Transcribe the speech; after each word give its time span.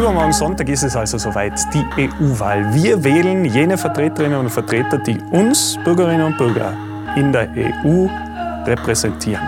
Übermorgen 0.00 0.32
Sonntag 0.32 0.66
ist 0.70 0.82
es 0.82 0.96
also 0.96 1.18
soweit, 1.18 1.52
die 1.74 1.84
EU-Wahl. 1.98 2.72
Wir 2.72 3.04
wählen 3.04 3.44
jene 3.44 3.76
Vertreterinnen 3.76 4.38
und 4.38 4.48
Vertreter, 4.48 4.96
die 4.96 5.18
uns, 5.30 5.78
Bürgerinnen 5.84 6.24
und 6.24 6.38
Bürger, 6.38 6.72
in 7.16 7.30
der 7.32 7.50
EU 7.50 8.08
repräsentieren 8.64 9.46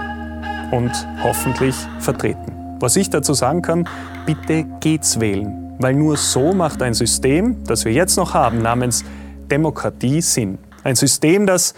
und 0.71 0.93
hoffentlich 1.23 1.75
vertreten. 2.01 2.77
Was 2.81 2.97
ich 2.97 3.09
dazu 3.09 3.33
sagen 3.33 3.63
kann, 3.63 3.89
bitte 4.27 4.65
geht's 4.81 5.19
wählen, 5.19 5.75
weil 5.79 5.95
nur 5.95 6.19
so 6.19 6.53
macht 6.53 6.83
ein 6.83 6.93
System, 6.93 7.65
das 7.65 7.87
wir 7.87 7.93
jetzt 7.93 8.19
noch 8.19 8.35
haben, 8.35 8.61
namens 8.61 9.07
Demokratie 9.51 10.21
Sinn. 10.21 10.59
Ein 10.85 10.97
System, 10.97 11.47
das 11.47 11.73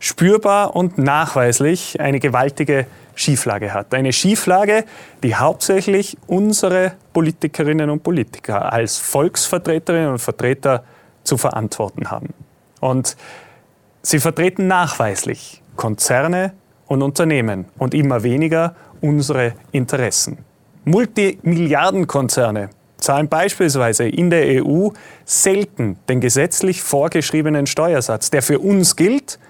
spürbar 0.00 0.74
und 0.74 0.98
nachweislich 0.98 2.00
eine 2.00 2.18
gewaltige 2.18 2.86
Schieflage 3.18 3.74
hat. 3.74 3.92
Eine 3.94 4.12
Schieflage, 4.12 4.84
die 5.22 5.34
hauptsächlich 5.34 6.16
unsere 6.28 6.92
Politikerinnen 7.12 7.90
und 7.90 8.02
Politiker 8.02 8.72
als 8.72 8.98
Volksvertreterinnen 8.98 10.12
und 10.12 10.18
Vertreter 10.20 10.84
zu 11.24 11.36
verantworten 11.36 12.10
haben. 12.10 12.32
Und 12.80 13.16
sie 14.02 14.20
vertreten 14.20 14.68
nachweislich 14.68 15.62
Konzerne 15.74 16.52
und 16.86 17.02
Unternehmen 17.02 17.66
und 17.76 17.92
immer 17.92 18.22
weniger 18.22 18.76
unsere 19.00 19.54
Interessen. 19.72 20.38
Multimilliardenkonzerne 20.84 22.70
zahlen 22.98 23.28
beispielsweise 23.28 24.08
in 24.08 24.30
der 24.30 24.64
EU 24.64 24.90
selten 25.24 25.98
den 26.08 26.20
gesetzlich 26.20 26.82
vorgeschriebenen 26.82 27.66
Steuersatz, 27.66 28.30
der 28.30 28.42
für 28.42 28.60
uns 28.60 28.94
gilt, 28.94 29.40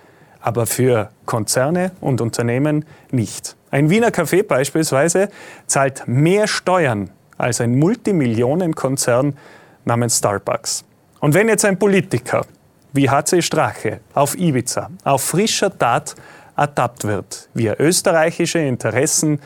aber 0.40 0.66
für 0.66 1.10
Konzerne 1.26 1.92
und 2.00 2.22
Unternehmen 2.22 2.86
nicht. 3.10 3.57
Ein 3.70 3.90
Wiener 3.90 4.08
Café 4.08 4.42
beispielsweise 4.42 5.28
zahlt 5.66 6.04
mehr 6.06 6.46
Steuern 6.46 7.10
als 7.36 7.60
ein 7.60 7.78
Multimillionenkonzern 7.78 9.36
namens 9.84 10.18
Starbucks. 10.18 10.84
Und 11.20 11.34
wenn 11.34 11.48
jetzt 11.48 11.64
ein 11.64 11.78
Politiker 11.78 12.46
wie 12.92 13.10
HC 13.10 13.42
Strache 13.42 14.00
auf 14.14 14.38
Ibiza 14.38 14.90
auf 15.04 15.22
frischer 15.22 15.76
Tat 15.76 16.14
ertappt 16.56 17.04
wird, 17.04 17.48
wie 17.54 17.66
er 17.66 17.80
österreichische 17.80 18.58
Interessen 18.58 19.40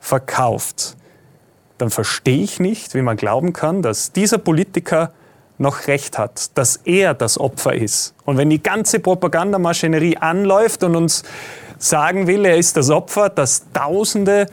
verkauft, 0.00 0.96
dann 1.78 1.90
verstehe 1.90 2.42
ich 2.42 2.58
nicht, 2.60 2.94
wie 2.94 3.02
man 3.02 3.16
glauben 3.16 3.52
kann, 3.52 3.82
dass 3.82 4.12
dieser 4.12 4.38
Politiker 4.38 5.12
noch 5.58 5.86
recht 5.86 6.18
hat, 6.18 6.56
dass 6.56 6.76
er 6.84 7.14
das 7.14 7.38
Opfer 7.38 7.74
ist. 7.74 8.14
Und 8.24 8.36
wenn 8.36 8.50
die 8.50 8.62
ganze 8.62 9.00
Propagandamaschinerie 9.00 10.16
anläuft 10.16 10.82
und 10.84 10.96
uns 10.96 11.24
sagen 11.78 12.26
will, 12.26 12.44
er 12.44 12.56
ist 12.56 12.76
das 12.76 12.90
Opfer, 12.90 13.28
dass 13.28 13.66
Tausende 13.72 14.46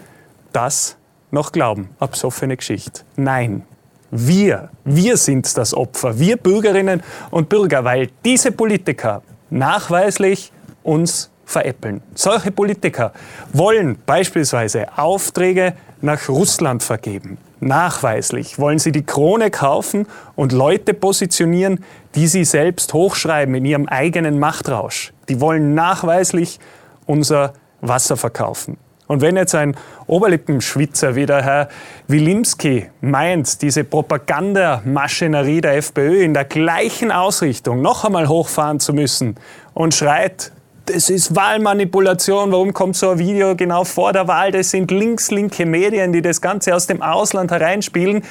das 0.54 0.96
noch 1.32 1.52
glauben. 1.52 1.90
Absoffene 2.00 2.56
Geschichte. 2.56 3.02
Nein, 3.16 3.64
wir, 4.12 4.70
wir 4.86 5.18
sind 5.18 5.58
das 5.58 5.74
Opfer, 5.74 6.18
wir 6.20 6.38
Bürgerinnen 6.38 7.04
und 7.32 7.50
Bürger, 7.50 7.84
weil 7.84 8.10
diese 8.24 8.52
Politiker 8.52 9.22
nachweislich 9.50 10.52
uns 10.84 11.30
veräppeln. 11.46 12.02
Solche 12.14 12.52
Politiker 12.52 13.12
wollen 13.54 13.98
beispielsweise 14.06 14.98
Aufträge 14.98 15.74
nach 16.02 16.30
Russland 16.30 16.84
vergeben. 16.84 17.38
Nachweislich 17.60 18.60
wollen 18.60 18.80
sie 18.80 18.92
die 18.92 19.06
Krone 19.06 19.50
kaufen 19.50 20.08
und 20.36 20.52
Leute 20.52 20.94
positionieren, 20.94 21.84
die 22.16 22.28
sie 22.28 22.46
selbst 22.46 22.94
hochschreiben 22.94 23.56
in 23.56 23.66
ihrem 23.66 23.88
eigenen 23.88 24.40
Machtrausch. 24.40 25.14
Die 25.30 25.42
wollen 25.42 25.74
nachweislich 25.74 26.60
unser 27.06 27.54
Wasser 27.82 28.18
verkaufen. 28.18 28.78
Und 29.08 29.22
wenn 29.22 29.36
jetzt 29.36 29.54
ein 29.54 29.76
Oberlippenschwitzer 30.08 31.16
wie 31.16 31.28
der 31.28 31.44
Herr 31.44 31.70
Wilimski 32.08 32.88
meint, 33.02 33.62
diese 33.62 33.84
Propagandamaschinerie 33.84 35.62
der 35.62 35.78
FPÖ 35.78 36.24
in 36.24 36.34
der 36.34 36.46
gleichen 36.46 37.12
Ausrichtung 37.12 37.82
noch 37.82 38.04
einmal 38.04 38.28
hochfahren 38.28 38.80
zu 38.80 38.94
müssen 38.94 39.36
und 39.76 39.94
schreit, 39.94 40.52
das 40.88 41.10
ist 41.10 41.36
Wahlmanipulation, 41.36 42.52
warum 42.52 42.74
kommt 42.74 42.96
so 42.96 43.12
ein 43.12 43.20
Video 43.20 43.56
genau 43.56 43.84
vor 43.84 44.14
der 44.14 44.28
Wahl, 44.28 44.52
das 44.52 44.72
sind 44.72 44.92
links-linke 44.92 45.66
Medien, 45.66 46.12
die 46.12 46.22
das 46.22 46.42
Ganze 46.42 46.76
aus 46.76 46.88
dem 46.88 47.02
Ausland 47.02 47.52
hereinspielen, 47.52 48.24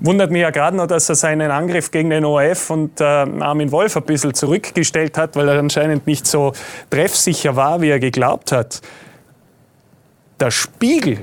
Wundert 0.00 0.30
mich 0.30 0.40
ja 0.40 0.50
gerade 0.50 0.76
noch, 0.76 0.86
dass 0.86 1.08
er 1.10 1.14
seinen 1.14 1.50
Angriff 1.50 1.90
gegen 1.90 2.08
den 2.08 2.24
ORF 2.24 2.70
und 2.70 3.00
äh, 3.00 3.04
Armin 3.04 3.70
Wolf 3.70 3.96
ein 3.98 4.04
bisschen 4.04 4.32
zurückgestellt 4.32 5.18
hat, 5.18 5.36
weil 5.36 5.48
er 5.48 5.58
anscheinend 5.58 6.06
nicht 6.06 6.26
so 6.26 6.52
treffsicher 6.88 7.54
war, 7.54 7.82
wie 7.82 7.90
er 7.90 8.00
geglaubt 8.00 8.50
hat. 8.50 8.80
Der 10.40 10.50
Spiegel 10.50 11.18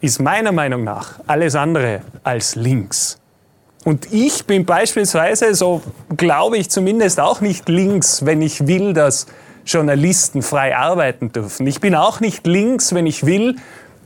ist 0.00 0.20
meiner 0.20 0.50
Meinung 0.50 0.82
nach 0.82 1.20
alles 1.28 1.54
andere 1.54 2.00
als 2.24 2.56
links. 2.56 3.18
Und 3.84 4.12
ich 4.12 4.44
bin 4.46 4.64
beispielsweise, 4.64 5.54
so 5.54 5.80
glaube 6.16 6.58
ich 6.58 6.70
zumindest, 6.70 7.20
auch 7.20 7.40
nicht 7.40 7.68
links, 7.68 8.26
wenn 8.26 8.42
ich 8.42 8.66
will, 8.66 8.94
dass 8.94 9.26
Journalisten 9.64 10.42
frei 10.42 10.76
arbeiten 10.76 11.30
dürfen. 11.30 11.66
Ich 11.68 11.80
bin 11.80 11.94
auch 11.94 12.18
nicht 12.18 12.46
links, 12.46 12.94
wenn 12.94 13.06
ich 13.06 13.26
will, 13.26 13.56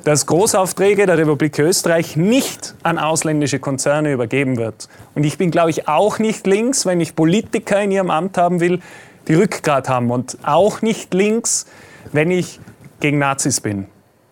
dass 0.04 0.26
Großaufträge 0.26 1.06
der 1.06 1.18
Republik 1.18 1.58
Österreich 1.58 2.16
nicht 2.16 2.74
an 2.82 2.98
ausländische 2.98 3.58
Konzerne 3.58 4.12
übergeben 4.12 4.56
wird. 4.56 4.88
Und 5.14 5.24
ich 5.24 5.38
bin, 5.38 5.50
glaube 5.50 5.70
ich, 5.70 5.88
auch 5.88 6.18
nicht 6.18 6.46
links, 6.46 6.86
wenn 6.86 7.00
ich 7.00 7.14
Politiker 7.14 7.80
in 7.80 7.90
ihrem 7.90 8.10
Amt 8.10 8.36
haben 8.36 8.60
will, 8.60 8.80
die 9.28 9.34
Rückgrat 9.34 9.88
haben. 9.88 10.10
Und 10.10 10.38
auch 10.42 10.82
nicht 10.82 11.14
links, 11.14 11.66
wenn 12.12 12.30
ich 12.30 12.58
gegen 13.00 13.18
Nazis 13.18 13.60
bin. 13.60 13.86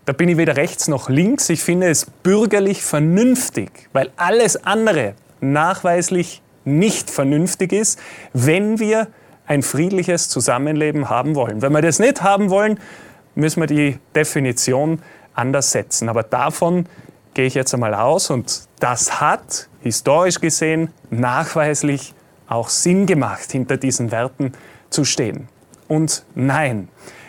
Da 0.06 0.12
bin 0.12 0.28
ich 0.28 0.36
weder 0.36 0.56
rechts 0.56 0.88
noch 0.88 1.08
links. 1.08 1.48
Ich 1.50 1.62
finde 1.62 1.88
es 1.88 2.06
bürgerlich 2.06 2.82
vernünftig, 2.82 3.70
weil 3.92 4.10
alles 4.16 4.64
andere 4.64 5.14
nachweislich 5.40 6.42
nicht 6.64 7.10
vernünftig 7.10 7.72
ist, 7.72 7.98
wenn 8.32 8.78
wir 8.78 9.08
ein 9.46 9.62
friedliches 9.62 10.28
Zusammenleben 10.28 11.08
haben 11.08 11.34
wollen. 11.34 11.62
Wenn 11.62 11.72
wir 11.72 11.82
das 11.82 11.98
nicht 11.98 12.22
haben 12.22 12.50
wollen, 12.50 12.78
müssen 13.34 13.60
wir 13.60 13.66
die 13.66 13.98
Definition 14.14 15.00
anders 15.40 15.72
setzen. 15.72 16.08
Aber 16.08 16.22
davon 16.22 16.86
gehe 17.34 17.46
ich 17.46 17.54
jetzt 17.54 17.74
einmal 17.74 17.94
aus 17.94 18.30
und 18.30 18.68
das 18.78 19.20
hat 19.20 19.68
historisch 19.80 20.40
gesehen 20.40 20.90
nachweislich 21.10 22.14
auch 22.46 22.68
Sinn 22.68 23.06
gemacht, 23.06 23.50
hinter 23.50 23.76
diesen 23.76 24.10
Werten 24.10 24.52
zu 24.90 25.04
stehen. 25.04 25.48
Und 25.88 26.24
nein, 26.34 26.88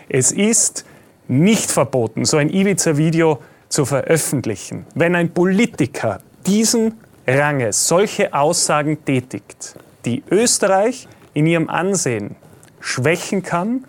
es 0.10 0.32
ist 0.32 0.86
nicht 1.28 1.72
verboten, 1.72 2.26
so 2.26 2.38
ein 2.38 2.50
Ibiza-Video 2.50 3.40
zu 3.70 3.86
veröffentlichen. 3.86 4.86
Wenn 4.96 5.16
ein 5.16 5.34
Politiker 5.34 6.20
diesen 6.46 7.00
Ranges 7.28 7.88
solche 7.88 8.34
Aussagen 8.34 9.06
tätigt, 9.06 9.76
die 10.06 10.24
Österreich 10.30 11.08
in 11.34 11.46
ihrem 11.46 11.70
Ansehen 11.70 12.36
schwächen 12.80 13.44
kann, 13.44 13.86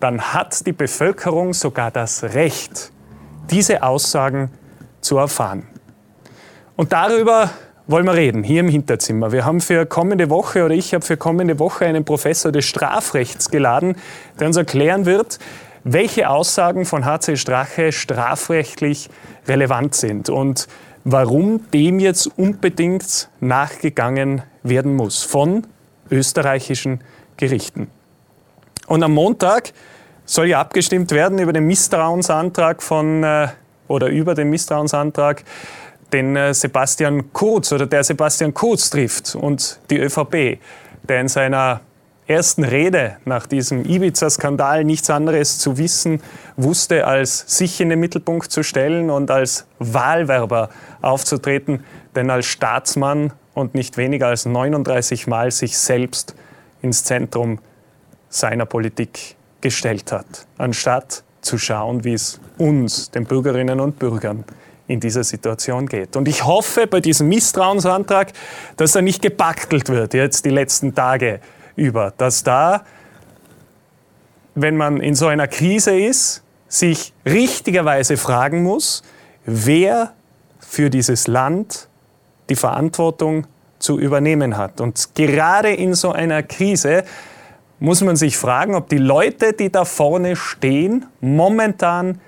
dann 0.00 0.34
hat 0.34 0.66
die 0.66 0.72
Bevölkerung 0.72 1.54
sogar 1.54 1.90
das 1.90 2.22
Recht, 2.22 2.92
diese 3.50 3.82
Aussagen 3.82 4.50
zu 5.00 5.18
erfahren. 5.18 5.66
Und 6.76 6.92
darüber 6.92 7.50
wollen 7.86 8.04
wir 8.04 8.14
reden, 8.14 8.42
hier 8.42 8.60
im 8.60 8.68
Hinterzimmer. 8.68 9.32
Wir 9.32 9.44
haben 9.44 9.60
für 9.60 9.86
kommende 9.86 10.28
Woche, 10.28 10.64
oder 10.64 10.74
ich 10.74 10.92
habe 10.92 11.04
für 11.04 11.16
kommende 11.16 11.58
Woche 11.58 11.86
einen 11.86 12.04
Professor 12.04 12.50
des 12.50 12.64
Strafrechts 12.64 13.50
geladen, 13.50 13.96
der 14.40 14.48
uns 14.48 14.56
erklären 14.56 15.06
wird, 15.06 15.38
welche 15.84 16.28
Aussagen 16.28 16.84
von 16.84 17.04
HC 17.04 17.36
Strache 17.36 17.92
strafrechtlich 17.92 19.08
relevant 19.46 19.94
sind 19.94 20.28
und 20.28 20.66
warum 21.04 21.70
dem 21.70 22.00
jetzt 22.00 22.26
unbedingt 22.36 23.28
nachgegangen 23.38 24.42
werden 24.64 24.96
muss 24.96 25.22
von 25.22 25.64
österreichischen 26.10 27.00
Gerichten. 27.36 27.88
Und 28.88 29.04
am 29.04 29.12
Montag 29.12 29.72
soll 30.26 30.48
ja 30.48 30.60
abgestimmt 30.60 31.12
werden 31.12 31.38
über 31.38 31.52
den 31.52 31.66
Misstrauensantrag 31.66 32.82
von, 32.82 33.22
äh, 33.22 33.48
oder 33.88 34.08
über 34.08 34.34
den 34.34 34.50
Misstrauensantrag, 34.50 35.44
den 36.12 36.36
äh, 36.36 36.52
Sebastian 36.52 37.32
Kurz 37.32 37.72
oder 37.72 37.86
der 37.86 38.04
Sebastian 38.04 38.52
Kurz 38.52 38.90
trifft 38.90 39.34
und 39.34 39.80
die 39.90 39.98
ÖVP, 39.98 40.58
der 41.08 41.20
in 41.20 41.28
seiner 41.28 41.80
ersten 42.26 42.64
Rede 42.64 43.18
nach 43.24 43.46
diesem 43.46 43.84
Ibiza-Skandal 43.84 44.84
nichts 44.84 45.10
anderes 45.10 45.58
zu 45.58 45.78
wissen 45.78 46.20
wusste, 46.56 47.06
als 47.06 47.44
sich 47.46 47.80
in 47.80 47.88
den 47.88 48.00
Mittelpunkt 48.00 48.50
zu 48.50 48.64
stellen 48.64 49.10
und 49.10 49.30
als 49.30 49.66
Wahlwerber 49.78 50.70
aufzutreten, 51.02 51.84
denn 52.16 52.30
als 52.30 52.46
Staatsmann 52.46 53.32
und 53.54 53.74
nicht 53.74 53.96
weniger 53.96 54.26
als 54.26 54.44
39 54.44 55.28
Mal 55.28 55.52
sich 55.52 55.78
selbst 55.78 56.34
ins 56.82 57.04
Zentrum 57.04 57.60
seiner 58.28 58.66
Politik 58.66 59.35
gestellt 59.66 60.12
hat, 60.12 60.46
anstatt 60.58 61.24
zu 61.40 61.58
schauen, 61.58 62.04
wie 62.04 62.14
es 62.14 62.40
uns, 62.58 63.10
den 63.10 63.24
Bürgerinnen 63.24 63.80
und 63.80 63.98
Bürgern, 63.98 64.44
in 64.88 65.00
dieser 65.00 65.24
Situation 65.24 65.88
geht. 65.88 66.14
Und 66.14 66.28
ich 66.28 66.44
hoffe 66.44 66.86
bei 66.86 67.00
diesem 67.00 67.28
Misstrauensantrag, 67.28 68.32
dass 68.76 68.94
er 68.94 69.02
nicht 69.02 69.20
gebaktelt 69.22 69.88
wird, 69.88 70.14
jetzt 70.14 70.44
die 70.44 70.50
letzten 70.50 70.94
Tage 70.94 71.40
über, 71.74 72.12
dass 72.16 72.44
da, 72.44 72.84
wenn 74.54 74.76
man 74.76 75.00
in 75.00 75.16
so 75.16 75.26
einer 75.26 75.48
Krise 75.48 75.98
ist, 75.98 76.42
sich 76.68 77.12
richtigerweise 77.24 78.16
fragen 78.16 78.62
muss, 78.62 79.02
wer 79.44 80.12
für 80.60 80.88
dieses 80.88 81.26
Land 81.26 81.88
die 82.48 82.56
Verantwortung 82.56 83.46
zu 83.80 83.98
übernehmen 83.98 84.56
hat. 84.56 84.80
Und 84.80 85.14
gerade 85.14 85.72
in 85.72 85.94
so 85.94 86.12
einer 86.12 86.44
Krise 86.44 87.02
muss 87.78 88.00
man 88.00 88.16
sich 88.16 88.36
fragen, 88.36 88.74
ob 88.74 88.88
die 88.88 88.98
Leute, 88.98 89.52
die 89.52 89.70
da 89.70 89.84
vorne 89.84 90.36
stehen, 90.36 91.06
momentan 91.20 92.20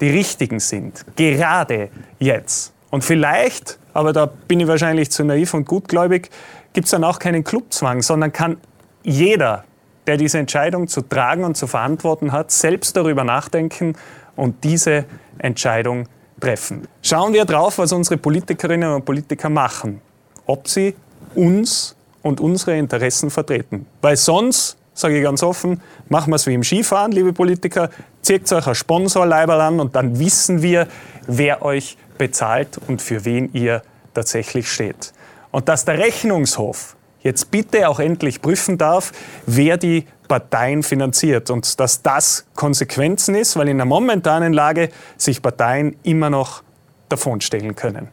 die 0.00 0.10
richtigen 0.10 0.60
sind. 0.60 1.04
Gerade 1.16 1.90
jetzt. 2.18 2.72
Und 2.90 3.04
vielleicht, 3.04 3.78
aber 3.94 4.12
da 4.12 4.26
bin 4.26 4.60
ich 4.60 4.66
wahrscheinlich 4.66 5.10
zu 5.10 5.24
naiv 5.24 5.54
und 5.54 5.66
gutgläubig, 5.66 6.30
gibt 6.72 6.86
es 6.86 6.90
dann 6.90 7.04
auch 7.04 7.18
keinen 7.18 7.44
Clubzwang, 7.44 8.02
sondern 8.02 8.32
kann 8.32 8.58
jeder, 9.02 9.64
der 10.06 10.16
diese 10.16 10.38
Entscheidung 10.38 10.88
zu 10.88 11.02
tragen 11.02 11.44
und 11.44 11.56
zu 11.56 11.66
verantworten 11.66 12.32
hat, 12.32 12.50
selbst 12.50 12.96
darüber 12.96 13.24
nachdenken 13.24 13.94
und 14.36 14.64
diese 14.64 15.04
Entscheidung 15.38 16.06
treffen. 16.40 16.88
Schauen 17.02 17.32
wir 17.32 17.44
drauf, 17.44 17.78
was 17.78 17.92
unsere 17.92 18.16
Politikerinnen 18.16 18.92
und 18.92 19.04
Politiker 19.04 19.48
machen, 19.48 20.00
ob 20.46 20.68
sie 20.68 20.94
uns 21.34 21.94
und 22.22 22.40
unsere 22.40 22.76
Interessen 22.76 23.30
vertreten. 23.30 23.86
Weil 24.00 24.16
sonst, 24.16 24.76
sage 24.94 25.18
ich 25.18 25.22
ganz 25.22 25.42
offen, 25.42 25.80
machen 26.08 26.30
wir 26.30 26.36
es 26.36 26.46
wie 26.46 26.54
im 26.54 26.62
Skifahren, 26.62 27.12
liebe 27.12 27.32
Politiker, 27.32 27.90
zieht 28.22 28.50
euch 28.52 28.66
ein 28.66 28.74
Sponsorleiberl 28.74 29.60
an 29.60 29.80
und 29.80 29.96
dann 29.96 30.18
wissen 30.18 30.62
wir, 30.62 30.86
wer 31.26 31.62
euch 31.62 31.96
bezahlt 32.18 32.78
und 32.86 33.00
für 33.00 33.24
wen 33.24 33.52
ihr 33.52 33.82
tatsächlich 34.14 34.70
steht. 34.70 35.12
Und 35.50 35.68
dass 35.68 35.84
der 35.84 35.98
Rechnungshof 35.98 36.96
jetzt 37.22 37.50
bitte 37.50 37.88
auch 37.88 38.00
endlich 38.00 38.40
prüfen 38.40 38.78
darf, 38.78 39.12
wer 39.46 39.76
die 39.76 40.06
Parteien 40.28 40.82
finanziert 40.82 41.50
und 41.50 41.80
dass 41.80 42.02
das 42.02 42.46
Konsequenzen 42.54 43.34
ist, 43.34 43.56
weil 43.56 43.68
in 43.68 43.78
der 43.78 43.86
momentanen 43.86 44.52
Lage 44.52 44.90
sich 45.16 45.42
Parteien 45.42 45.96
immer 46.02 46.30
noch 46.30 46.62
davonstellen 47.08 47.74
können. 47.74 48.08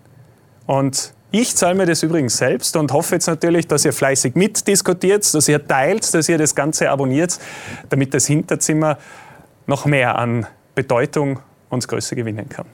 Und 0.65 1.13
ich 1.31 1.56
zahle 1.56 1.75
mir 1.75 1.85
das 1.85 2.03
übrigens 2.03 2.38
selbst 2.38 2.75
und 2.77 2.94
hoffe 2.94 3.15
jetzt 3.15 3.27
natürlich, 3.27 3.68
dass 3.68 3.83
ihr 3.83 3.94
fleißig 3.94 4.35
mitdiskutiert, 4.35 5.33
dass 5.33 5.47
ihr 5.47 5.65
teilt, 5.65 6.13
dass 6.13 6.29
ihr 6.29 6.38
das 6.38 6.56
Ganze 6.56 6.89
abonniert, 6.89 7.39
damit 7.89 8.13
das 8.13 8.27
Hinterzimmer 8.27 8.97
noch 9.65 9.85
mehr 9.85 10.18
an 10.18 10.47
Bedeutung 10.74 11.39
und 11.69 11.85
Größe 11.88 12.15
gewinnen 12.15 12.47
kann. 12.47 12.65